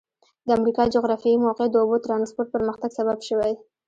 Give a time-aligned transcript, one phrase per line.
[0.47, 3.53] د امریکا جغرافیایي موقعیت د اوبو ترانسپورت پرمختګ سبب شوی.